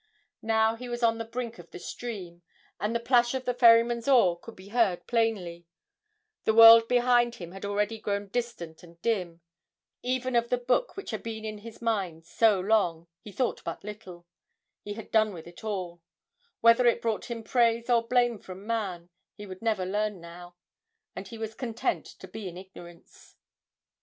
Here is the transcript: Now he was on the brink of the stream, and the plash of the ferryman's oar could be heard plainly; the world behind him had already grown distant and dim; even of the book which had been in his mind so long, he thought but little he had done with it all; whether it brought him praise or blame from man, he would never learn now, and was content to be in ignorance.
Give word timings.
Now 0.41 0.75
he 0.75 0.89
was 0.89 1.03
on 1.03 1.19
the 1.19 1.25
brink 1.25 1.59
of 1.59 1.69
the 1.69 1.77
stream, 1.77 2.41
and 2.79 2.95
the 2.95 2.99
plash 2.99 3.35
of 3.35 3.45
the 3.45 3.53
ferryman's 3.53 4.07
oar 4.07 4.35
could 4.39 4.55
be 4.55 4.69
heard 4.69 5.05
plainly; 5.05 5.67
the 6.43 6.55
world 6.55 6.87
behind 6.87 7.35
him 7.35 7.51
had 7.51 7.65
already 7.65 7.99
grown 7.99 8.29
distant 8.29 8.81
and 8.81 8.99
dim; 9.03 9.41
even 10.01 10.35
of 10.35 10.49
the 10.49 10.57
book 10.57 10.97
which 10.97 11.11
had 11.11 11.21
been 11.21 11.45
in 11.45 11.59
his 11.59 11.83
mind 11.83 12.25
so 12.25 12.59
long, 12.59 13.09
he 13.19 13.31
thought 13.31 13.63
but 13.63 13.83
little 13.83 14.25
he 14.81 14.95
had 14.95 15.11
done 15.11 15.31
with 15.35 15.45
it 15.45 15.63
all; 15.63 16.01
whether 16.61 16.87
it 16.87 16.99
brought 17.03 17.25
him 17.29 17.43
praise 17.43 17.87
or 17.87 18.07
blame 18.07 18.39
from 18.39 18.65
man, 18.65 19.11
he 19.35 19.45
would 19.45 19.61
never 19.61 19.85
learn 19.85 20.19
now, 20.19 20.55
and 21.15 21.29
was 21.33 21.53
content 21.53 22.07
to 22.07 22.27
be 22.27 22.47
in 22.47 22.57
ignorance. 22.57 23.35